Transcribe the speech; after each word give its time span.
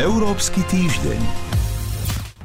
Európsky 0.00 0.64
týždeň. 0.72 1.20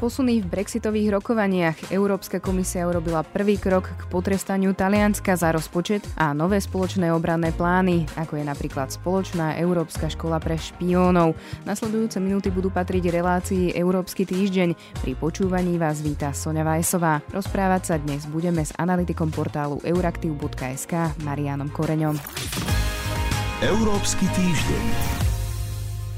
Posuny 0.03 0.43
v 0.43 0.51
brexitových 0.51 1.15
rokovaniach 1.15 1.95
Európska 1.95 2.43
komisia 2.43 2.83
urobila 2.91 3.23
prvý 3.23 3.55
krok 3.55 3.87
k 3.87 4.03
potrestaniu 4.11 4.75
Talianska 4.75 5.39
za 5.39 5.55
rozpočet 5.55 6.03
a 6.19 6.35
nové 6.35 6.59
spoločné 6.59 7.15
obranné 7.15 7.55
plány, 7.55 8.03
ako 8.19 8.35
je 8.35 8.43
napríklad 8.43 8.91
spoločná 8.91 9.55
Európska 9.63 10.11
škola 10.11 10.43
pre 10.43 10.59
špiónov. 10.59 11.31
Nasledujúce 11.63 12.19
minúty 12.19 12.51
budú 12.51 12.67
patriť 12.67 13.15
relácii 13.15 13.79
Európsky 13.79 14.27
týždeň. 14.27 14.99
Pri 14.99 15.15
počúvaní 15.15 15.79
vás 15.79 16.03
víta 16.03 16.35
Sonja 16.35 16.67
Vajsová. 16.67 17.23
Rozprávať 17.31 17.81
sa 17.83 17.95
dnes 17.95 18.27
budeme 18.27 18.67
s 18.67 18.75
analytikom 18.75 19.31
portálu 19.31 19.79
euraktiv.sk 19.87 21.15
Marianom 21.23 21.71
Koreňom. 21.71 22.19
Európsky 23.61 24.25
týždeň. 24.33 25.20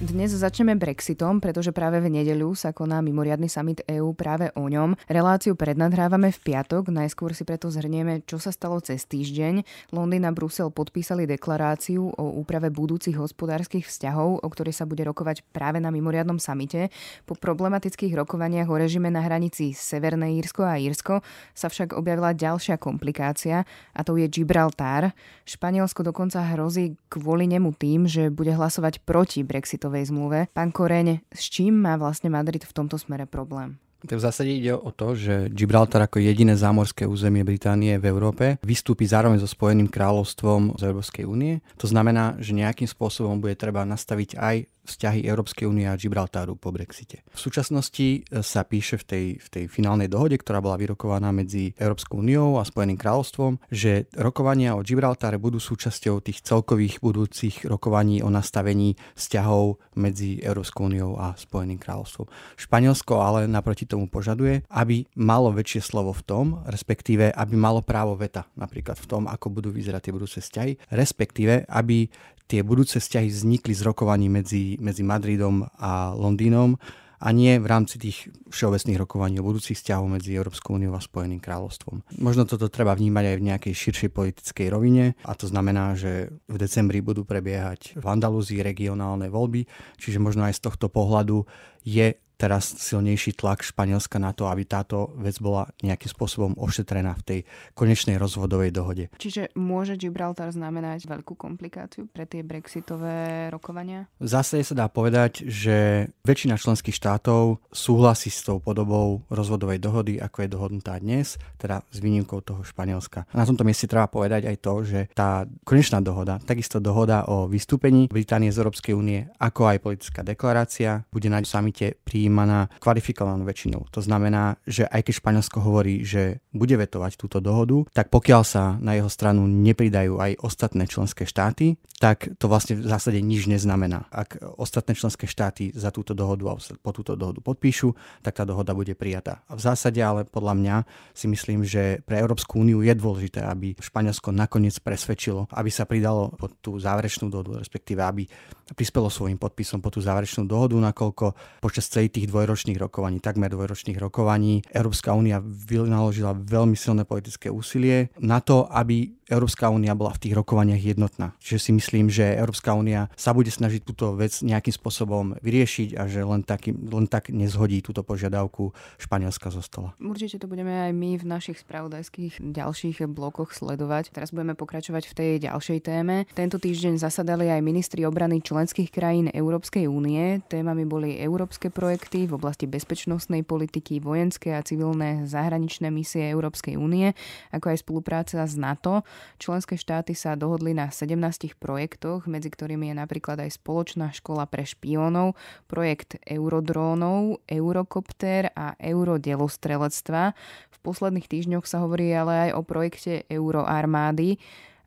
Dnes 0.03 0.35
začneme 0.35 0.75
Brexitom, 0.75 1.39
pretože 1.39 1.71
práve 1.71 2.03
v 2.03 2.12
nedeľu 2.12 2.59
sa 2.59 2.75
koná 2.75 2.99
mimoriadny 2.99 3.48
summit 3.48 3.88
EÚ 3.88 4.12
práve 4.12 4.52
o 4.52 4.67
ňom. 4.67 4.99
Reláciu 5.07 5.55
prednadhrávame 5.55 6.27
v 6.27 6.43
piatok, 6.43 6.91
najskôr 6.91 7.31
si 7.31 7.48
preto 7.48 7.71
zhrnieme, 7.71 8.20
čo 8.27 8.35
sa 8.35 8.52
stalo 8.52 8.84
cez 8.84 9.07
týždeň. 9.07 9.63
Londýn 9.95 10.27
a 10.27 10.35
Brusel 10.35 10.76
podpísali 10.76 11.23
deklaráciu 11.23 12.03
o 12.20 12.26
úprave 12.35 12.67
budúcich 12.67 13.16
hospodárskych 13.16 13.88
vzťahov, 13.88 14.43
o 14.43 14.48
ktorej 14.52 14.76
sa 14.76 14.84
bude 14.84 15.07
rokovať 15.07 15.39
práve 15.55 15.79
na 15.79 15.88
mimoriadnom 15.88 16.35
samite. 16.35 16.91
Po 17.23 17.40
problematických 17.40 18.12
rokovaniach 18.12 18.67
o 18.67 18.76
režime 18.76 19.07
na 19.07 19.23
hranici 19.23 19.71
Severné 19.71 20.35
Írsko 20.35 20.67
a 20.67 20.84
Írsko 20.84 21.23
sa 21.55 21.71
však 21.71 21.95
objavila 21.95 22.35
ďalšia 22.35 22.76
komplikácia 22.76 23.63
a 23.95 24.01
to 24.04 24.20
je 24.20 24.27
Gibraltar. 24.27 25.15
Španielsko 25.48 26.04
dokonca 26.04 26.43
hrozí 26.43 26.99
kvôli 27.07 27.48
nemu 27.48 27.71
tým, 27.79 28.04
že 28.04 28.27
bude 28.27 28.51
hlasovať 28.51 28.99
proti 29.07 29.48
Brexitovej 29.48 29.92
mierovej 29.93 30.09
zmluve. 30.09 30.39
Pán 30.57 30.73
Koreň, 30.73 31.21
s 31.29 31.54
čím 31.54 31.85
má 31.85 31.93
vlastne 32.01 32.34
Madrid 32.34 32.65
v 32.65 32.73
tomto 32.73 32.98
smere 32.98 33.29
problém? 33.29 33.77
Tak 34.04 34.20
v 34.20 34.26
zásade 34.26 34.51
ide 34.51 34.76
o 34.76 34.91
to, 34.91 35.15
že 35.15 35.48
Gibraltar 35.48 36.04
ako 36.04 36.20
jediné 36.20 36.59
zámorské 36.59 37.07
územie 37.07 37.45
Británie 37.48 37.95
v 37.95 38.09
Európe 38.12 38.59
vystúpi 38.59 39.07
zároveň 39.07 39.40
so 39.40 39.48
Spojeným 39.48 39.87
kráľovstvom 39.87 40.76
z 40.76 40.91
Európskej 40.91 41.23
únie. 41.23 41.63
To 41.79 41.87
znamená, 41.87 42.35
že 42.41 42.51
nejakým 42.51 42.90
spôsobom 42.90 43.40
bude 43.40 43.55
treba 43.55 43.87
nastaviť 43.87 44.35
aj 44.35 44.55
vzťahy 44.84 45.23
Európskej 45.23 45.65
únie 45.65 45.87
a 45.87 45.95
Gibraltáru 45.95 46.59
po 46.59 46.76
Brexite. 46.76 47.23
V 47.31 47.39
súčasnosti 47.39 48.21
e, 48.21 48.43
sa 48.43 48.67
píše 48.67 48.99
v 48.99 49.05
tej, 49.07 49.25
v 49.40 49.48
tej 49.48 49.63
finálnej 49.71 50.12
dohode, 50.12 50.35
ktorá 50.35 50.59
bola 50.59 50.75
vyrokovaná 50.75 51.31
medzi 51.31 51.71
Európskou 51.79 52.20
úniou 52.20 52.59
a 52.59 52.67
Spojeným 52.67 52.99
kráľovstvom, 52.99 53.63
že 53.71 54.12
rokovania 54.20 54.75
o 54.75 54.84
Gibraltáre 54.84 55.40
budú 55.40 55.57
súčasťou 55.57 56.20
tých 56.20 56.43
celkových 56.43 56.99
budúcich 56.99 57.63
rokovaní 57.63 58.20
o 58.20 58.29
nastavení 58.29 58.99
vzťahov 59.15 59.79
medzi 59.95 60.43
Európskou 60.43 60.91
úniou 60.91 61.15
a 61.15 61.34
Spojeným 61.40 61.79
kráľovstvom. 61.79 62.27
Španielsko 62.59 63.23
ale 63.23 63.47
naproti 63.47 63.87
tomu 63.87 64.12
požaduje, 64.12 64.68
aby 64.68 65.07
malo 65.16 65.56
väčšie 65.56 65.79
slovo 65.79 66.12
v 66.12 66.25
tom, 66.28 66.45
respektíve 66.68 67.31
aby 67.31 67.53
malo 67.56 67.79
právo 67.79 68.19
veta 68.19 68.45
napríklad 68.59 69.00
v 69.00 69.07
tom, 69.07 69.23
ako 69.31 69.47
budú 69.50 69.69
vyzerať 69.72 70.09
tie 70.09 70.16
budúce 70.16 70.38
vzťahy, 70.44 70.91
respektíve 70.91 71.66
aby 71.72 72.12
tie 72.47 72.62
budúce 72.62 73.00
vzťahy 73.00 73.28
vznikli 73.31 73.74
z 73.74 73.81
rokovaní 73.84 74.28
medzi, 74.28 74.78
medzi 74.80 75.02
Madridom 75.02 75.66
a 75.80 76.13
Londýnom 76.13 76.78
a 77.24 77.31
nie 77.31 77.56
v 77.56 77.68
rámci 77.72 77.96
tých 77.96 78.28
všeobecných 78.52 79.00
rokovaní 79.00 79.40
o 79.40 79.47
budúcich 79.47 79.80
vzťahov 79.80 80.12
medzi 80.12 80.36
Európskou 80.36 80.75
úniou 80.75 80.91
a 80.91 81.00
Spojeným 81.00 81.40
kráľovstvom. 81.40 82.03
Možno 82.19 82.44
toto 82.44 82.68
treba 82.68 82.91
vnímať 82.91 83.24
aj 83.31 83.36
v 83.40 83.47
nejakej 83.47 83.74
širšej 83.74 84.09
politickej 84.12 84.68
rovine 84.68 85.16
a 85.24 85.31
to 85.31 85.47
znamená, 85.47 85.96
že 85.96 86.36
v 86.52 86.58
decembri 86.59 87.00
budú 87.00 87.24
prebiehať 87.24 87.96
v 87.96 88.06
Andalúzii 88.06 88.59
regionálne 88.59 89.31
voľby, 89.31 89.64
čiže 89.96 90.19
možno 90.19 90.44
aj 90.44 90.59
z 90.59 90.68
tohto 90.68 90.91
pohľadu 90.91 91.47
je 91.88 92.12
teraz 92.38 92.75
silnejší 92.81 93.38
tlak 93.39 93.63
Španielska 93.63 94.19
na 94.19 94.35
to, 94.35 94.51
aby 94.51 94.67
táto 94.67 95.16
vec 95.16 95.40
bola 95.40 95.69
nejakým 95.80 96.12
spôsobom 96.12 96.52
ošetrená 96.59 97.16
v 97.22 97.24
tej 97.24 97.40
konečnej 97.78 98.19
rozvodovej 98.19 98.75
dohode. 98.75 99.08
Čiže 99.16 99.56
môže 99.56 99.96
Gibraltar 99.96 100.52
znamenať 100.52 101.08
veľkú 101.08 101.40
komplikáciu 101.40 102.12
pre 102.12 102.28
tie 102.28 102.44
brexitové 102.44 103.47
rokovania? 103.47 104.12
V 104.19 104.28
zásade 104.28 104.68
sa 104.68 104.75
dá 104.75 104.88
povedať, 104.91 105.47
že 105.47 106.09
väčšina 106.28 106.59
členských 106.59 106.96
štátov 106.96 107.63
súhlasí 107.72 108.28
s 108.28 108.44
tou 108.44 108.59
podobou 108.59 109.24
rozvodovej 109.31 109.79
dohody, 109.79 110.19
ako 110.19 110.38
je 110.44 110.50
dohodnutá 110.52 111.00
dnes, 111.00 111.40
teda 111.56 111.79
s 111.88 111.97
výnimkou 112.03 112.44
toho 112.44 112.62
Španielska. 112.66 113.29
A 113.31 113.35
na 113.40 113.47
tomto 113.47 113.63
mieste 113.63 113.88
treba 113.88 114.12
povedať 114.12 114.52
aj 114.52 114.58
to, 114.59 114.74
že 114.84 115.00
tá 115.16 115.47
konečná 115.63 116.03
dohoda, 116.03 116.44
takisto 116.44 116.84
dohoda 116.84 117.24
o 117.31 117.47
vystúpení 117.47 118.12
Británie 118.12 118.52
z 118.52 118.59
Európskej 118.59 118.94
únie, 118.97 119.31
ako 119.40 119.72
aj 119.72 119.78
politická 119.79 120.22
deklarácia, 120.28 121.08
bude 121.08 121.31
na 121.31 121.40
samite 121.46 121.96
príjmaná 122.03 122.22
príjmaná 122.23 122.72
kvalifikovanou 122.79 123.44
väčšinou. 123.44 123.91
To 123.91 124.00
znamená, 124.00 124.56
že 124.63 124.88
aj 124.88 125.11
keď 125.11 125.13
Španielsko 125.19 125.59
hovorí, 125.59 126.07
že 126.07 126.39
bude 126.56 126.79
vetovať 126.79 127.19
túto 127.19 127.44
dohodu, 127.44 127.84
tak 127.91 128.07
pokiaľ 128.07 128.41
sa 128.47 128.79
na 128.79 128.95
jeho 128.95 129.11
stranu 129.11 129.44
nepridajú 129.44 130.23
aj 130.23 130.39
ostatné 130.39 130.88
členské 130.88 131.28
štáty, 131.28 131.75
tak 132.00 132.31
to 132.39 132.47
vlastne 132.47 132.79
v 132.79 132.88
zásade 132.88 133.19
nič 133.19 133.51
neznamená. 133.51 134.07
Ak 134.07 134.39
ostatné 134.56 134.95
členské 134.95 135.28
štáty 135.28 135.75
za 135.75 135.91
túto 135.91 136.16
dohodu 136.16 136.56
a 136.56 136.56
po 136.79 136.91
túto 136.95 137.19
dohodu 137.19 137.44
podpíšu, 137.44 137.91
tak 138.23 138.40
tá 138.40 138.47
dohoda 138.47 138.72
bude 138.72 138.95
prijatá. 138.95 139.44
A 139.51 139.59
v 139.59 139.61
zásade 139.67 140.00
ale 140.00 140.23
podľa 140.23 140.55
mňa 140.55 140.75
si 141.11 141.28
myslím, 141.28 141.67
že 141.67 142.00
pre 142.07 142.23
Európsku 142.23 142.63
úniu 142.63 142.79
je 142.79 142.95
dôležité, 142.95 143.44
aby 143.44 143.75
Španielsko 143.84 144.31
nakoniec 144.31 144.79
presvedčilo, 144.79 145.51
aby 145.51 145.67
sa 145.67 145.84
pridalo 145.84 146.31
pod 146.40 146.55
tú 146.63 146.79
záverečnú 146.79 147.28
dohodu, 147.28 147.59
respektíve 147.59 148.00
aby 148.00 148.23
prispelo 148.72 149.11
svojim 149.11 149.35
podpisom 149.35 149.84
po 149.84 149.91
tú 149.91 150.00
záverečnú 150.00 150.47
dohodu, 150.47 150.79
nakoľko 150.79 151.59
počas 151.59 151.91
celej 151.91 152.12
tých 152.13 152.29
dvojročných 152.29 152.78
rokovaní, 152.78 153.18
takmer 153.18 153.50
dvojročných 153.50 153.97
rokovaní, 153.97 154.62
Európska 154.69 155.18
únia 155.18 155.41
vynaložila 155.41 156.38
veľmi 156.38 156.78
silné 156.78 157.09
politické 157.09 157.50
úsilie 157.50 158.13
na 158.22 158.38
to, 158.38 158.69
aby 158.69 159.09
Európska 159.34 159.74
únia 159.74 159.98
bola 159.98 160.14
v 160.14 160.30
tých 160.30 160.38
rokovaniach 160.38 160.78
jednotná. 160.78 161.34
Čiže 161.42 161.60
si 161.60 161.72
myslím, 161.74 162.14
že 162.14 162.38
Európska 162.38 162.78
únia 162.78 163.10
sa 163.18 163.34
bude 163.34 163.50
snažiť 163.50 163.82
túto 163.82 164.14
vec 164.14 164.46
nejakým 164.46 164.70
spôsobom 164.70 165.34
vyriešiť 165.42 165.98
a 165.98 166.06
že 166.06 166.22
len, 166.22 166.46
taký, 166.46 166.78
len 166.78 167.10
tak 167.10 167.34
nezhodí 167.34 167.82
túto 167.82 168.06
požiadavku 168.06 168.70
Španielska 169.02 169.50
zo 169.50 169.66
stola. 169.66 169.98
Určite 169.98 170.38
to 170.38 170.46
budeme 170.46 170.70
aj 170.70 170.92
my 170.94 171.18
v 171.18 171.26
našich 171.26 171.58
spravodajských 171.66 172.38
ďalších 172.40 173.10
blokoch 173.10 173.58
sledovať. 173.58 174.14
Teraz 174.14 174.30
budeme 174.30 174.54
pokračovať 174.54 175.04
v 175.10 175.14
tej 175.18 175.32
ďalšej 175.50 175.80
téme. 175.82 176.30
Tento 176.38 176.62
týždeň 176.62 177.02
zasadali 177.02 177.50
aj 177.50 177.66
ministri 177.66 178.06
obrany 178.06 178.44
členských 178.44 178.94
krajín 178.94 179.34
Európskej 179.34 179.90
únie. 179.90 180.46
Témami 180.46 180.86
boli 180.86 181.18
európske 181.18 181.74
projekty 181.74 182.30
v 182.30 182.38
oblasti 182.38 182.70
bezpečnostnej 182.70 183.42
politiky, 183.42 183.98
vojenské 183.98 184.54
a 184.54 184.62
civilné 184.62 185.26
zahraničné 185.26 185.90
misie 185.90 186.30
Európskej 186.30 186.78
únie, 186.78 187.16
ako 187.50 187.74
aj 187.74 187.78
spolupráca 187.82 188.44
s 188.44 188.54
NATO. 188.60 189.02
Členské 189.38 189.75
štáty 189.78 190.13
sa 190.13 190.34
dohodli 190.34 190.72
na 190.72 190.89
17 190.89 191.56
projektoch, 191.59 192.25
medzi 192.25 192.50
ktorými 192.50 192.91
je 192.91 192.95
napríklad 192.97 193.41
aj 193.44 193.59
spoločná 193.59 194.11
škola 194.16 194.47
pre 194.47 194.63
špiónov, 194.63 195.35
projekt 195.67 196.17
Eurodrónov, 196.28 197.44
Eurokopter 197.47 198.53
a 198.56 198.78
Eurodelostrelectva. 198.79 200.35
V 200.73 200.78
posledných 200.84 201.28
týždňoch 201.29 201.66
sa 201.67 201.84
hovorí 201.84 202.11
ale 202.11 202.50
aj 202.50 202.59
o 202.59 202.61
projekte 202.61 203.23
Euroarmády. 203.31 204.39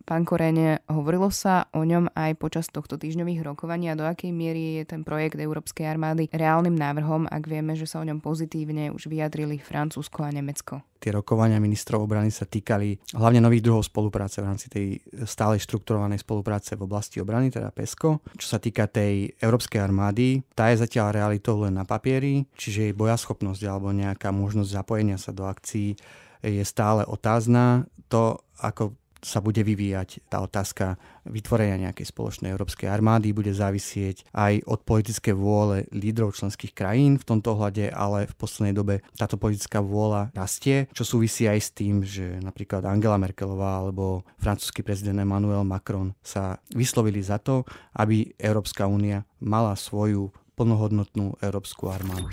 Pán 0.05 0.29
Koreň, 0.29 0.85
hovorilo 0.93 1.33
sa 1.33 1.67
o 1.73 1.83
ňom 1.83 2.13
aj 2.13 2.37
počas 2.37 2.67
tohto 2.69 3.01
týždňových 3.01 3.43
rokovaní 3.43 3.89
a 3.91 3.99
do 3.99 4.05
akej 4.05 4.31
miery 4.31 4.83
je 4.83 4.85
ten 4.85 5.03
projekt 5.03 5.41
Európskej 5.41 5.89
armády 5.89 6.29
reálnym 6.31 6.77
návrhom, 6.77 7.25
ak 7.27 7.43
vieme, 7.49 7.73
že 7.75 7.89
sa 7.89 7.99
o 7.99 8.07
ňom 8.07 8.23
pozitívne 8.23 8.93
už 8.93 9.09
vyjadrili 9.09 9.59
Francúzsko 9.59 10.23
a 10.23 10.31
Nemecko? 10.31 10.85
Tie 11.03 11.11
rokovania 11.11 11.59
ministrov 11.59 12.07
obrany 12.07 12.31
sa 12.31 12.47
týkali 12.47 12.99
hlavne 13.15 13.43
nových 13.43 13.67
druhov 13.67 13.87
spolupráce 13.87 14.43
v 14.43 14.49
rámci 14.49 14.67
tej 14.71 14.87
stálej 15.27 15.63
štrukturovanej 15.65 16.23
spolupráce 16.23 16.75
v 16.79 16.85
oblasti 16.87 17.19
obrany, 17.19 17.51
teda 17.51 17.75
PESCO. 17.75 18.23
Čo 18.35 18.47
sa 18.47 18.59
týka 18.59 18.91
tej 18.91 19.35
Európskej 19.39 19.83
armády, 19.83 20.43
tá 20.55 20.71
je 20.71 20.83
zatiaľ 20.83 21.15
realitou 21.15 21.63
len 21.63 21.75
na 21.75 21.87
papieri, 21.87 22.47
čiže 22.59 22.91
jej 22.91 22.95
bojaschopnosť 22.95 23.63
alebo 23.67 23.91
nejaká 23.95 24.35
možnosť 24.35 24.71
zapojenia 24.71 25.19
sa 25.19 25.31
do 25.31 25.47
akcií 25.47 25.99
je 26.43 26.65
stále 26.65 27.03
otázna. 27.07 27.91
To, 28.07 28.39
ako 28.63 28.95
sa 29.23 29.41
bude 29.41 29.61
vyvíjať 29.65 30.29
tá 30.29 30.45
otázka 30.45 31.01
vytvorenia 31.27 31.89
nejakej 31.89 32.07
spoločnej 32.13 32.53
európskej 32.53 32.87
armády, 32.87 33.35
bude 33.35 33.51
závisieť 33.51 34.29
aj 34.31 34.63
od 34.69 34.81
politické 34.87 35.35
vôle 35.35 35.89
lídrov 35.91 36.37
členských 36.37 36.73
krajín 36.77 37.19
v 37.19 37.27
tomto 37.27 37.57
ohľade, 37.59 37.91
ale 37.91 38.31
v 38.31 38.35
poslednej 38.39 38.75
dobe 38.77 38.95
táto 39.19 39.41
politická 39.41 39.83
vôľa 39.83 40.31
rastie, 40.37 40.87
čo 40.95 41.03
súvisí 41.03 41.51
aj 41.51 41.61
s 41.61 41.71
tým, 41.75 42.07
že 42.07 42.39
napríklad 42.41 42.87
Angela 42.87 43.19
Merkelová 43.19 43.83
alebo 43.83 44.23
francúzsky 44.39 44.87
prezident 44.87 45.19
Emmanuel 45.19 45.67
Macron 45.67 46.15
sa 46.23 46.63
vyslovili 46.73 47.21
za 47.25 47.43
to, 47.43 47.67
aby 47.99 48.31
Európska 48.39 48.87
únia 48.87 49.27
mala 49.43 49.75
svoju 49.75 50.31
plnohodnotnú 50.57 51.37
európsku 51.45 51.93
armádu. 51.93 52.33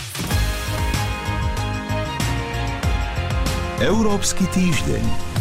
Európsky 3.84 4.48
týždeň 4.48 5.33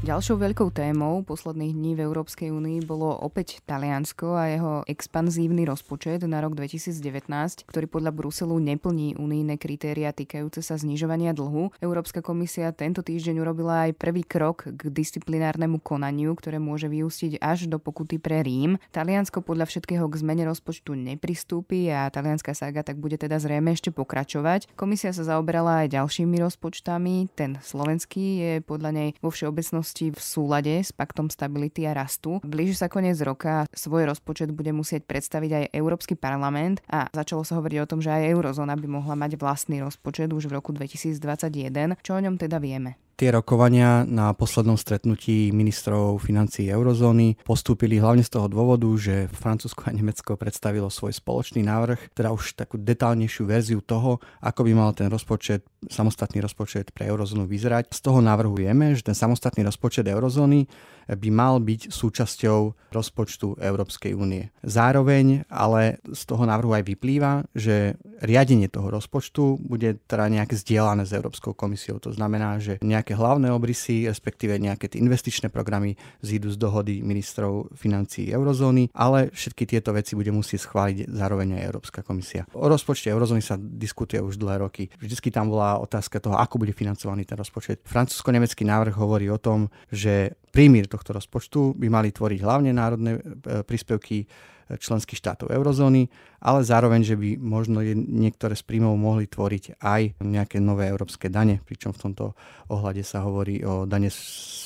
Ďalšou 0.00 0.40
veľkou 0.40 0.72
témou 0.72 1.20
posledných 1.28 1.76
dní 1.76 1.92
v 1.92 2.08
Európskej 2.08 2.48
únii 2.48 2.88
bolo 2.88 3.12
opäť 3.20 3.60
Taliansko 3.68 4.32
a 4.32 4.48
jeho 4.48 4.72
expanzívny 4.88 5.68
rozpočet 5.68 6.24
na 6.24 6.40
rok 6.40 6.56
2019, 6.56 7.28
ktorý 7.68 7.84
podľa 7.84 8.08
Bruselu 8.08 8.56
neplní 8.64 9.20
unijné 9.20 9.60
kritéria 9.60 10.08
týkajúce 10.16 10.64
sa 10.64 10.80
znižovania 10.80 11.36
dlhu. 11.36 11.76
Európska 11.84 12.24
komisia 12.24 12.72
tento 12.72 13.04
týždeň 13.04 13.44
urobila 13.44 13.92
aj 13.92 14.00
prvý 14.00 14.24
krok 14.24 14.72
k 14.72 14.88
disciplinárnemu 14.88 15.76
konaniu, 15.84 16.32
ktoré 16.32 16.56
môže 16.56 16.88
vyústiť 16.88 17.36
až 17.36 17.68
do 17.68 17.76
pokuty 17.76 18.16
pre 18.16 18.40
Rím. 18.40 18.80
Taliansko 18.96 19.44
podľa 19.44 19.68
všetkého 19.68 20.08
k 20.08 20.16
zmene 20.16 20.48
rozpočtu 20.48 20.96
nepristúpi 20.96 21.92
a 21.92 22.08
talianská 22.08 22.56
saga 22.56 22.80
tak 22.80 22.96
bude 22.96 23.20
teda 23.20 23.36
zrejme 23.36 23.76
ešte 23.76 23.92
pokračovať. 23.92 24.72
Komisia 24.80 25.12
sa 25.12 25.28
zaoberala 25.28 25.84
aj 25.84 25.92
ďalšími 25.92 26.40
rozpočtami. 26.40 27.36
Ten 27.36 27.60
slovenský 27.60 28.24
je 28.40 28.52
podľa 28.64 28.96
nej 28.96 29.08
vo 29.20 29.28
všeobecnosti 29.28 29.89
v 29.98 30.20
súlade 30.20 30.78
s 30.78 30.94
paktom 30.94 31.26
stability 31.26 31.90
a 31.90 31.92
rastu. 31.92 32.38
Blíži 32.46 32.78
sa 32.78 32.86
koniec 32.86 33.18
roka, 33.26 33.66
svoj 33.74 34.06
rozpočet 34.06 34.54
bude 34.54 34.70
musieť 34.70 35.02
predstaviť 35.10 35.50
aj 35.50 35.64
Európsky 35.74 36.14
parlament 36.14 36.78
a 36.86 37.10
začalo 37.10 37.42
sa 37.42 37.58
hovoriť 37.58 37.78
o 37.82 37.90
tom, 37.90 37.98
že 37.98 38.14
aj 38.14 38.30
eurozóna 38.30 38.78
by 38.78 38.86
mohla 38.86 39.18
mať 39.18 39.34
vlastný 39.34 39.82
rozpočet 39.82 40.30
už 40.30 40.46
v 40.46 40.54
roku 40.54 40.70
2021. 40.70 41.98
Čo 42.00 42.16
o 42.16 42.22
ňom 42.22 42.38
teda 42.38 42.62
vieme? 42.62 43.09
Tie 43.20 43.28
rokovania 43.28 44.08
na 44.08 44.32
poslednom 44.32 44.80
stretnutí 44.80 45.52
ministrov 45.52 46.24
financií 46.24 46.72
eurozóny 46.72 47.36
postúpili 47.44 48.00
hlavne 48.00 48.24
z 48.24 48.32
toho 48.32 48.48
dôvodu, 48.48 48.88
že 48.96 49.28
Francúzsko 49.28 49.84
a 49.84 49.92
Nemecko 49.92 50.40
predstavilo 50.40 50.88
svoj 50.88 51.12
spoločný 51.12 51.60
návrh, 51.60 52.16
teda 52.16 52.32
už 52.32 52.56
takú 52.56 52.80
detálnejšiu 52.80 53.44
verziu 53.44 53.84
toho, 53.84 54.24
ako 54.40 54.64
by 54.64 54.72
mal 54.72 54.96
ten 54.96 55.12
rozpočet, 55.12 55.68
samostatný 55.92 56.40
rozpočet 56.40 56.96
pre 56.96 57.12
eurozónu 57.12 57.44
vyzerať. 57.44 57.92
Z 57.92 58.00
toho 58.08 58.24
návrhu 58.24 58.56
vieme, 58.56 58.96
že 58.96 59.04
ten 59.04 59.12
samostatný 59.12 59.68
rozpočet 59.68 60.08
eurozóny 60.08 60.64
by 61.10 61.28
mal 61.28 61.58
byť 61.58 61.90
súčasťou 61.90 62.88
rozpočtu 62.94 63.58
Európskej 63.58 64.14
únie. 64.14 64.54
Zároveň 64.62 65.44
ale 65.50 65.98
z 66.06 66.22
toho 66.22 66.46
návrhu 66.46 66.70
aj 66.70 66.84
vyplýva, 66.86 67.50
že 67.52 67.98
riadenie 68.22 68.70
toho 68.70 68.92
rozpočtu 68.92 69.58
bude 69.58 69.98
teda 70.06 70.30
nejak 70.30 70.54
zdieľané 70.54 71.08
s 71.08 71.12
Európskou 71.16 71.56
komisiou. 71.56 71.98
To 71.98 72.14
znamená, 72.14 72.62
že 72.62 72.78
nejaké 72.78 73.09
hlavné 73.14 73.52
obrysy, 73.52 74.08
respektíve 74.08 74.56
nejaké 74.58 74.90
tie 74.90 74.98
investičné 75.02 75.52
programy 75.52 75.94
zídu 76.24 76.50
z 76.50 76.56
dohody 76.56 77.00
ministrov 77.04 77.72
financií 77.76 78.32
eurozóny, 78.32 78.90
ale 78.96 79.30
všetky 79.30 79.64
tieto 79.66 79.94
veci 79.94 80.16
bude 80.18 80.32
musieť 80.34 80.66
schváliť 80.66 80.96
zároveň 81.12 81.60
aj 81.60 81.66
Európska 81.66 82.00
komisia. 82.02 82.48
O 82.56 82.66
rozpočte 82.66 83.12
eurozóny 83.12 83.42
sa 83.44 83.60
diskutuje 83.60 84.18
už 84.22 84.40
dlhé 84.40 84.56
roky. 84.64 84.84
Vždycky 84.98 85.28
tam 85.30 85.52
bola 85.52 85.78
otázka 85.78 86.18
toho, 86.18 86.36
ako 86.36 86.62
bude 86.62 86.74
financovaný 86.74 87.28
ten 87.28 87.38
rozpočet. 87.38 87.84
Francúzsko-nemecký 87.86 88.64
návrh 88.66 88.94
hovorí 88.96 89.28
o 89.30 89.38
tom, 89.38 89.68
že 89.92 90.39
príjmy 90.50 90.86
tohto 90.86 91.14
rozpočtu 91.14 91.78
by 91.78 91.86
mali 91.86 92.10
tvoriť 92.10 92.40
hlavne 92.42 92.70
národné 92.74 93.16
e, 93.16 93.20
príspevky 93.62 94.18
e, 94.22 94.26
členských 94.74 95.18
štátov 95.18 95.54
eurozóny, 95.54 96.10
ale 96.42 96.66
zároveň, 96.66 97.00
že 97.06 97.14
by 97.14 97.38
možno 97.38 97.80
niektoré 97.94 98.58
z 98.58 98.66
príjmov 98.66 98.98
mohli 98.98 99.30
tvoriť 99.30 99.78
aj 99.78 100.20
nejaké 100.20 100.58
nové 100.58 100.90
európske 100.90 101.30
dane, 101.30 101.62
pričom 101.62 101.94
v 101.94 102.02
tomto 102.10 102.34
ohľade 102.68 103.06
sa 103.06 103.22
hovorí 103.22 103.62
o 103.62 103.86
dane 103.86 104.10
z 104.10 104.20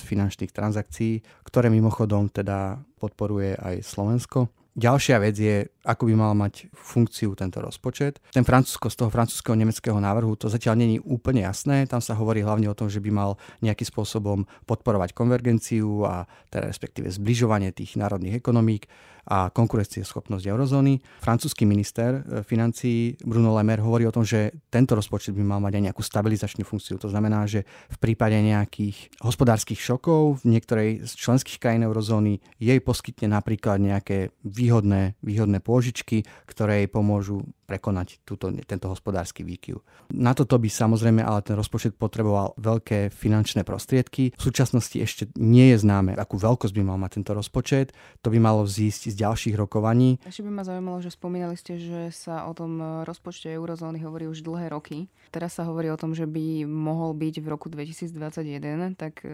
finančných 0.09 0.51
transakcií, 0.51 1.21
ktoré 1.45 1.69
mimochodom 1.69 2.33
teda 2.33 2.81
podporuje 2.97 3.55
aj 3.61 3.85
Slovensko. 3.85 4.64
Ďalšia 4.75 5.23
vec 5.23 5.39
je, 5.39 5.71
ako 5.87 6.11
by 6.11 6.15
mal 6.19 6.35
mať 6.35 6.67
funkciu 6.75 7.39
tento 7.39 7.63
rozpočet. 7.63 8.19
Ten 8.35 8.43
francúzsko 8.43 8.91
z 8.91 8.99
toho 8.99 9.11
francúzského 9.11 9.55
nemeckého 9.55 9.95
návrhu 10.03 10.35
to 10.35 10.51
zatiaľ 10.51 10.75
není 10.83 10.99
úplne 10.99 11.47
jasné. 11.47 11.87
Tam 11.87 12.03
sa 12.03 12.19
hovorí 12.19 12.43
hlavne 12.43 12.67
o 12.67 12.75
tom, 12.75 12.91
že 12.91 12.99
by 12.99 13.11
mal 13.15 13.39
nejakým 13.63 13.87
spôsobom 13.87 14.43
podporovať 14.67 15.15
konvergenciu 15.15 16.03
a 16.03 16.27
teda 16.51 16.67
respektíve 16.75 17.07
zbližovanie 17.07 17.71
tých 17.71 17.95
národných 17.95 18.43
ekonomík 18.43 18.91
a 19.25 19.49
konkurencieschopnosť 19.49 20.45
eurozóny. 20.45 21.01
Francúzsky 21.25 21.65
minister 21.65 22.21
e, 22.21 22.45
financí 22.45 23.17
Bruno 23.25 23.57
Le 23.57 23.65
Maire 23.65 23.81
hovorí 23.81 24.05
o 24.05 24.13
tom, 24.13 24.23
že 24.25 24.53
tento 24.69 24.93
rozpočet 24.93 25.33
by 25.33 25.43
mal 25.45 25.61
mať 25.65 25.81
aj 25.81 25.85
nejakú 25.91 26.03
stabilizačnú 26.05 26.63
funkciu. 26.63 27.01
To 27.01 27.09
znamená, 27.09 27.49
že 27.49 27.65
v 27.93 27.99
prípade 28.01 28.37
nejakých 28.37 29.17
hospodárskych 29.25 29.81
šokov 29.81 30.45
v 30.45 30.57
niektorej 30.57 30.89
z 31.09 31.13
členských 31.17 31.57
krajín 31.57 31.89
eurozóny 31.89 32.45
jej 32.61 32.79
poskytne 32.85 33.33
napríklad 33.33 33.81
nejaké 33.81 34.33
výhodné, 34.45 35.17
výhodné 35.25 35.65
pôžičky, 35.65 36.29
ktoré 36.45 36.85
jej 36.85 36.91
pomôžu 36.93 37.49
prekonať 37.65 38.23
túto, 38.23 38.53
tento 38.65 38.87
hospodársky 38.93 39.43
výkyv. 39.43 39.83
Na 40.15 40.37
toto 40.37 40.61
by 40.61 40.69
samozrejme 40.71 41.25
ale 41.25 41.43
ten 41.43 41.57
rozpočet 41.59 41.97
potreboval 41.99 42.55
veľké 42.61 43.11
finančné 43.11 43.67
prostriedky. 43.67 44.37
V 44.37 44.43
súčasnosti 44.43 44.95
ešte 44.95 45.33
nie 45.41 45.75
je 45.75 45.83
známe, 45.83 46.15
akú 46.15 46.39
veľkosť 46.39 46.75
by 46.77 46.83
mal 46.85 46.99
mať 47.01 47.21
tento 47.21 47.33
rozpočet. 47.35 47.97
To 48.23 48.29
by 48.31 48.39
malo 48.39 48.63
vzísť 48.63 49.11
z 49.11 49.17
ďalších 49.25 49.55
rokovaní. 49.59 50.23
Ešte 50.23 50.45
by 50.47 50.51
ma 50.53 50.63
zaujímalo, 50.63 51.01
že 51.03 51.11
spomínali 51.11 51.57
ste, 51.59 51.81
že 51.81 52.13
sa 52.13 52.47
o 52.47 52.53
tom 52.53 52.79
rozpočte 53.03 53.51
eurozóny 53.51 54.05
hovorí 54.05 54.29
už 54.29 54.45
dlhé 54.45 54.71
roky. 54.71 55.09
Teraz 55.33 55.57
sa 55.57 55.67
hovorí 55.67 55.89
o 55.91 55.99
tom, 55.99 56.13
že 56.13 56.29
by 56.29 56.69
mohol 56.69 57.17
byť 57.17 57.35
v 57.41 57.47
roku 57.47 57.67
2021, 57.73 58.95
tak 58.95 59.23
e, 59.23 59.31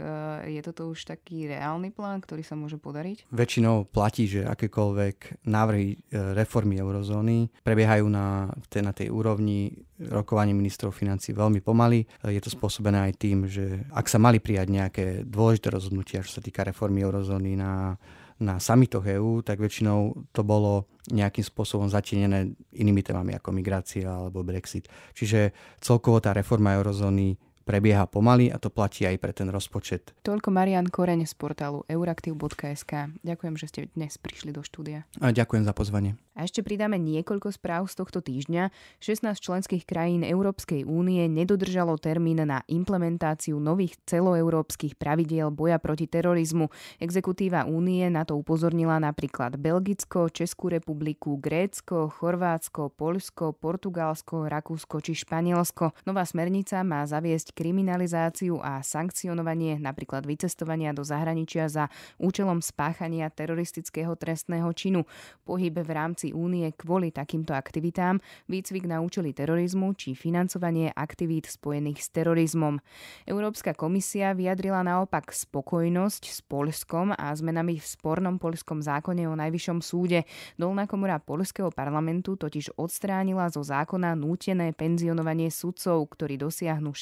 je 0.53 0.61
toto 0.65 0.93
už 0.93 1.09
taký 1.09 1.50
reálny 1.50 1.91
plán, 1.93 2.23
ktorý 2.23 2.44
sa 2.44 2.55
môže 2.56 2.76
podariť? 2.76 3.29
Väčšinou 3.33 3.88
platí, 3.88 4.31
že 4.31 4.47
akékoľvek 4.47 5.44
návrhy 5.44 5.88
e, 5.93 5.97
reformy 6.37 6.81
eurozóny 6.81 7.50
prebiehajú 7.65 8.06
na 8.09 8.20
na, 8.21 8.83
na 8.85 8.93
tej 8.93 9.09
úrovni 9.09 9.73
rokovanie 9.97 10.53
ministrov 10.53 10.93
financí 10.93 11.33
veľmi 11.33 11.65
pomaly. 11.65 12.05
Je 12.29 12.41
to 12.45 12.53
spôsobené 12.53 13.11
aj 13.11 13.13
tým, 13.17 13.49
že 13.49 13.89
ak 13.97 14.07
sa 14.07 14.21
mali 14.21 14.37
prijať 14.39 14.69
nejaké 14.69 15.05
dôležité 15.25 15.73
rozhodnutia, 15.73 16.25
čo 16.25 16.39
sa 16.39 16.45
týka 16.45 16.65
reformy 16.65 17.01
eurozóny 17.01 17.57
na, 17.57 17.97
na 18.41 18.61
samitoch 18.61 19.05
EÚ, 19.05 19.45
tak 19.45 19.61
väčšinou 19.61 20.29
to 20.33 20.41
bolo 20.45 20.89
nejakým 21.13 21.45
spôsobom 21.45 21.89
zatienené 21.89 22.53
inými 22.77 23.01
témami 23.01 23.37
ako 23.37 23.53
migrácia 23.53 24.09
alebo 24.09 24.45
Brexit. 24.45 24.89
Čiže 25.17 25.53
celkovo 25.81 26.21
tá 26.21 26.37
reforma 26.37 26.77
eurozóny 26.77 27.50
prebieha 27.65 28.05
pomaly 28.09 28.49
a 28.49 28.57
to 28.59 28.73
platí 28.73 29.07
aj 29.07 29.17
pre 29.21 29.33
ten 29.37 29.49
rozpočet. 29.53 30.17
Toľko 30.27 30.49
Marian 30.51 30.89
Koreň 30.89 31.25
z 31.29 31.35
portálu 31.37 31.87
euraktiv.sk. 31.87 32.93
Ďakujem, 33.23 33.55
že 33.59 33.67
ste 33.69 33.81
dnes 33.93 34.17
prišli 34.17 34.51
do 34.51 34.65
štúdia. 34.65 35.07
A 35.23 35.31
ďakujem 35.31 35.65
za 35.65 35.75
pozvanie. 35.77 36.19
A 36.41 36.49
ešte 36.49 36.65
pridáme 36.65 36.97
niekoľko 36.97 37.53
správ 37.53 37.85
z 37.93 38.01
tohto 38.01 38.25
týždňa. 38.25 38.73
16 39.03 39.37
členských 39.37 39.85
krajín 39.85 40.25
Európskej 40.25 40.89
únie 40.89 41.29
nedodržalo 41.29 42.01
termín 42.01 42.41
na 42.41 42.65
implementáciu 42.65 43.61
nových 43.61 44.01
celoeurópskych 44.09 44.97
pravidiel 44.97 45.53
boja 45.53 45.77
proti 45.77 46.09
terorizmu. 46.09 46.73
Exekutíva 46.97 47.69
únie 47.69 48.09
na 48.09 48.25
to 48.25 48.41
upozornila 48.41 48.97
napríklad 48.97 49.61
Belgicko, 49.61 50.33
Českú 50.33 50.73
republiku, 50.73 51.37
Grécko, 51.37 52.09
Chorvátsko, 52.09 52.88
Poľsko, 52.95 53.52
Portugalsko, 53.52 54.49
Rakúsko 54.49 55.05
či 55.05 55.12
Španielsko. 55.12 55.93
Nová 56.09 56.25
smernica 56.25 56.81
má 56.87 57.05
zaviesť 57.05 57.50
kriminalizáciu 57.52 58.59
a 58.62 58.80
sankcionovanie 58.80 59.76
napríklad 59.76 60.25
vycestovania 60.25 60.95
do 60.97 61.02
zahraničia 61.04 61.69
za 61.69 61.92
účelom 62.16 62.64
spáchania 62.64 63.28
teroristického 63.28 64.14
trestného 64.14 64.71
činu. 64.73 65.04
Pohyb 65.45 65.75
v 65.83 65.90
rámci 65.90 66.30
únie 66.30 66.71
kvôli 66.75 67.11
takýmto 67.11 67.52
aktivitám, 67.52 68.23
výcvik 68.47 68.87
na 68.87 69.02
účely 69.02 69.35
terorizmu 69.35 69.95
či 69.99 70.14
financovanie 70.14 70.92
aktivít 70.95 71.50
spojených 71.50 72.00
s 72.00 72.09
terorizmom. 72.14 72.78
Európska 73.26 73.75
komisia 73.75 74.33
vyjadrila 74.33 74.87
naopak 74.87 75.33
spokojnosť 75.35 76.23
s 76.30 76.38
Polskom 76.45 77.12
a 77.14 77.33
zmenami 77.35 77.78
v 77.78 77.87
spornom 77.87 78.37
polskom 78.40 78.80
zákone 78.80 79.26
o 79.26 79.35
najvyššom 79.35 79.78
súde. 79.83 80.25
Dolná 80.57 80.85
komora 80.87 81.19
polského 81.19 81.73
parlamentu 81.73 82.37
totiž 82.37 82.76
odstránila 82.78 83.49
zo 83.49 83.61
zákona 83.64 84.14
nútené 84.14 84.73
penzionovanie 84.76 85.49
sudcov, 85.52 86.07
ktorí 86.12 86.37
dosiahnu 86.40 86.92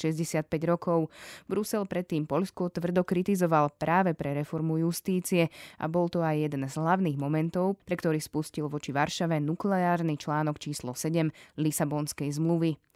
65 0.41 0.71
rokov. 0.71 0.99
Brusel 1.45 1.83
predtým 1.83 2.23
Polsko 2.23 2.71
tvrdo 2.71 3.03
kritizoval 3.03 3.75
práve 3.75 4.15
pre 4.15 4.31
reformu 4.31 4.79
justície 4.79 5.51
a 5.77 5.85
bol 5.91 6.07
to 6.07 6.23
aj 6.23 6.49
jeden 6.49 6.63
z 6.65 6.75
hlavných 6.79 7.19
momentov, 7.19 7.75
pre 7.83 7.99
ktorý 7.99 8.17
spustil 8.23 8.71
voči 8.71 8.95
Varšave 8.95 9.37
nukleárny 9.43 10.15
článok 10.15 10.57
číslo 10.57 10.95
7 10.95 11.59
Lisabonskej 11.59 12.31
zmluvy. 12.39 12.88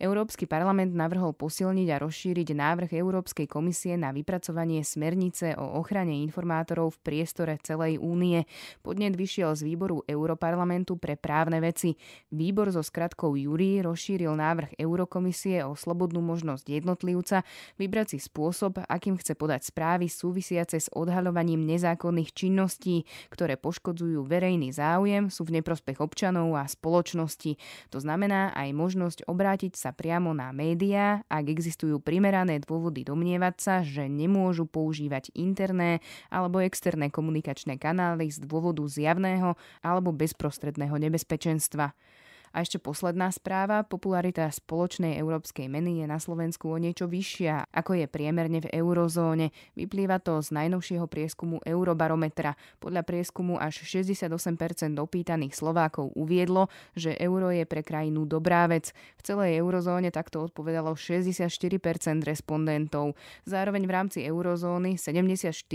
Európsky 0.00 0.48
parlament 0.48 0.96
navrhol 0.96 1.36
posilniť 1.36 1.88
a 1.92 2.00
rozšíriť 2.00 2.48
návrh 2.56 2.90
Európskej 2.96 3.44
komisie 3.44 4.00
na 4.00 4.10
vypracovanie 4.10 4.80
smernice 4.80 5.52
o 5.60 5.76
ochrane 5.78 6.24
informátorov 6.24 6.96
v 6.96 7.02
priestore 7.04 7.60
celej 7.60 8.00
únie. 8.00 8.48
Podnet 8.80 9.12
vyšiel 9.12 9.52
z 9.52 9.68
výboru 9.68 10.00
Europarlamentu 10.08 10.96
pre 10.96 11.20
právne 11.20 11.60
veci. 11.60 11.94
Výbor 12.32 12.72
so 12.72 12.80
skratkou 12.80 13.36
Júri 13.36 13.84
rozšíril 13.84 14.32
návrh 14.32 14.80
Eurokomisie 14.80 15.62
o 15.68 15.76
slobodnú 15.76 16.24
možnosť 16.24 16.64
jednotlivca 16.80 17.44
vybrať 17.76 18.16
si 18.16 18.18
spôsob, 18.24 18.80
akým 18.88 19.20
chce 19.20 19.36
podať 19.36 19.68
správy 19.68 20.08
súvisiace 20.08 20.80
s 20.80 20.88
odhaľovaním 20.96 21.68
nezákonných 21.68 22.32
činností, 22.32 23.04
ktoré 23.28 23.60
poškodzujú 23.60 24.24
verejný 24.24 24.72
záujem, 24.72 25.28
sú 25.28 25.44
v 25.44 25.60
neprospech 25.60 26.00
občanov 26.00 26.56
a 26.56 26.64
spoločnosti. 26.64 27.60
To 27.92 27.98
znamená 28.00 28.56
aj 28.56 28.72
možnosť 28.72 29.18
obrátiť 29.28 29.49
obrátiť 29.50 29.74
sa 29.74 29.90
priamo 29.90 30.30
na 30.30 30.54
médiá, 30.54 31.26
ak 31.26 31.50
existujú 31.50 31.98
primerané 31.98 32.62
dôvody 32.62 33.02
domnievať 33.02 33.54
sa, 33.58 33.74
že 33.82 34.06
nemôžu 34.06 34.62
používať 34.62 35.34
interné 35.34 35.98
alebo 36.30 36.62
externé 36.62 37.10
komunikačné 37.10 37.74
kanály 37.74 38.30
z 38.30 38.46
dôvodu 38.46 38.86
zjavného 38.86 39.58
alebo 39.82 40.14
bezprostredného 40.14 40.94
nebezpečenstva. 41.02 41.90
A 42.50 42.66
ešte 42.66 42.82
posledná 42.82 43.30
správa. 43.30 43.86
Popularita 43.86 44.50
spoločnej 44.50 45.14
európskej 45.22 45.70
meny 45.70 46.02
je 46.02 46.06
na 46.10 46.18
Slovensku 46.18 46.66
o 46.66 46.82
niečo 46.82 47.06
vyššia, 47.06 47.70
ako 47.70 48.02
je 48.02 48.06
priemerne 48.10 48.58
v 48.66 48.74
eurozóne. 48.74 49.54
Vyplýva 49.78 50.18
to 50.18 50.42
z 50.42 50.50
najnovšieho 50.58 51.06
prieskumu 51.06 51.62
Eurobarometra. 51.62 52.58
Podľa 52.82 53.06
prieskumu 53.06 53.54
až 53.54 53.86
68% 53.86 54.34
opýtaných 54.98 55.54
Slovákov 55.54 56.10
uviedlo, 56.18 56.66
že 56.98 57.14
euro 57.22 57.54
je 57.54 57.62
pre 57.70 57.86
krajinu 57.86 58.26
dobrá 58.26 58.66
vec. 58.66 58.90
V 59.14 59.22
celej 59.22 59.62
eurozóne 59.62 60.10
takto 60.10 60.42
odpovedalo 60.42 60.98
64% 60.98 61.46
respondentov. 62.26 63.14
Zároveň 63.46 63.86
v 63.86 63.92
rámci 63.94 64.18
eurozóny 64.26 64.98
74% 64.98 65.70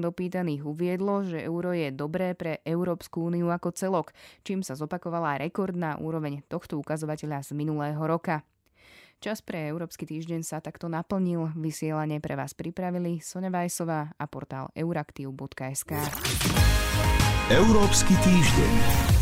opýtaných 0.00 0.64
uviedlo, 0.64 1.28
že 1.28 1.44
euro 1.44 1.76
je 1.76 1.92
dobré 1.92 2.32
pre 2.32 2.64
Európsku 2.64 3.28
úniu 3.28 3.52
ako 3.52 3.68
celok, 3.76 4.16
čím 4.40 4.64
sa 4.64 4.72
zopakovala 4.72 5.44
rekordná 5.44 6.00
úroveň 6.06 6.46
tohto 6.46 6.78
ukazovateľa 6.78 7.42
z 7.42 7.50
minulého 7.58 7.98
roka. 7.98 8.46
Čas 9.18 9.40
pre 9.40 9.66
Európsky 9.66 10.04
týždeň 10.04 10.44
sa 10.44 10.60
takto 10.60 10.92
naplnil. 10.92 11.50
Vysielanie 11.56 12.20
pre 12.20 12.36
vás 12.36 12.52
pripravili 12.52 13.18
Sonja 13.24 13.48
Vajsová 13.48 14.12
a 14.14 14.24
portál 14.28 14.68
euraktiv.sk. 14.76 15.92
Európsky 17.48 18.14
týždeň. 18.20 19.15